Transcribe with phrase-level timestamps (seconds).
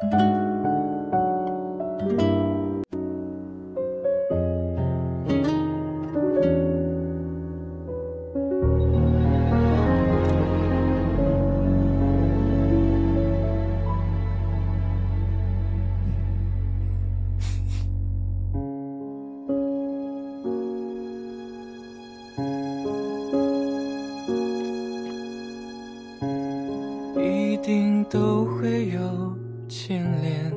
[27.60, 30.50] 定都会有牵连，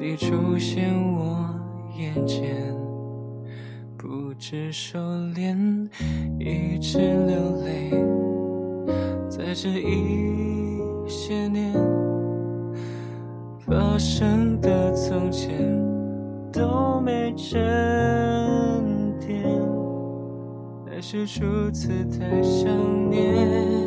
[0.00, 1.48] 你出现我
[1.96, 2.74] 眼前，
[3.96, 5.88] 不知收敛，
[6.40, 7.92] 一直流泪，
[9.28, 11.72] 在这一些年
[13.60, 15.56] 发生的从前
[16.52, 19.40] 都没沉淀，
[20.84, 22.68] 还是初次太想
[23.08, 23.83] 念。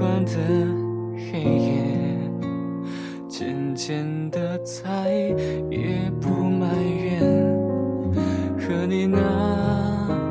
[0.00, 0.32] 习惯的
[1.14, 1.76] 黑夜，
[3.28, 5.12] 渐渐的再
[5.70, 7.20] 也不埋怨。
[8.56, 9.18] 和你那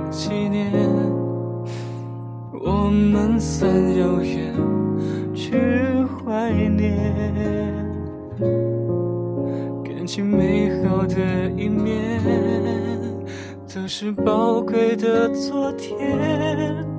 [0.09, 0.73] 几年，
[2.66, 4.56] 我们算有缘
[5.36, 5.56] 去
[6.26, 7.14] 怀念，
[9.83, 11.16] 感情美好的
[11.56, 12.20] 一面。
[13.72, 16.98] 都是宝贵的昨天。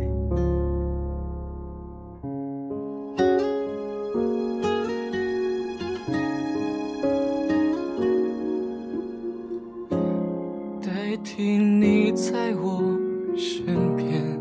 [11.21, 12.97] 代替你在我
[13.37, 14.39] 身边，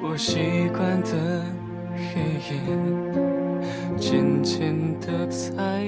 [0.00, 0.38] 我习
[0.72, 1.44] 惯的
[1.96, 2.60] 黑夜，
[3.98, 5.82] 渐渐的再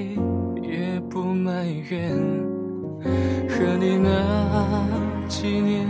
[0.61, 2.11] 也不埋怨。
[3.47, 5.87] 和你那几年，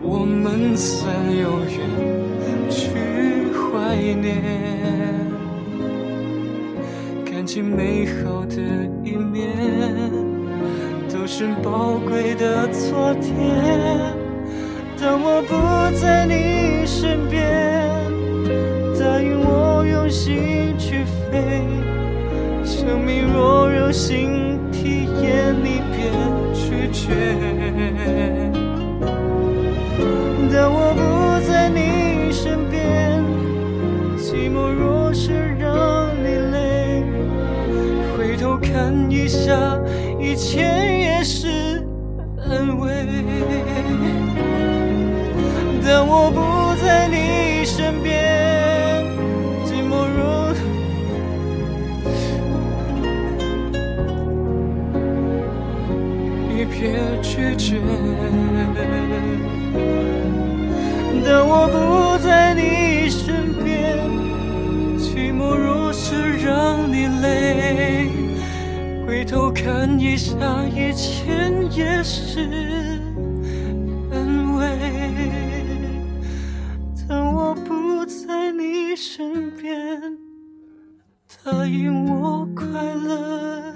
[0.00, 2.90] 我们算有缘去
[3.52, 4.40] 怀念，
[7.24, 8.62] 感情美好的
[9.02, 10.23] 一面，
[11.24, 13.32] 都是宝贵的昨天。
[15.00, 17.40] 当我不在你身边，
[19.00, 21.02] 答应我用心去
[21.32, 21.62] 飞，
[22.62, 24.60] 生命若有新。
[24.70, 26.12] 体验，你别
[26.52, 27.14] 拒绝。
[30.52, 33.24] 当我不在你身边，
[34.18, 37.02] 寂寞若是让你累，
[38.14, 39.80] 回头看一下，
[40.24, 41.86] 以前也是
[42.48, 42.90] 安慰。
[45.84, 48.44] 当我不在你身边。
[56.74, 56.92] 别
[57.22, 57.80] 拒绝。
[61.24, 63.73] 当我不在你身边，
[69.14, 72.40] 回头看一下以前也是
[74.10, 74.66] 安慰
[77.08, 80.00] 当我不在你身边
[81.44, 83.72] 答应我快乐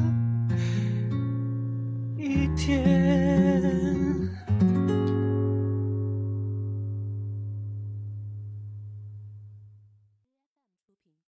[2.16, 3.87] 一点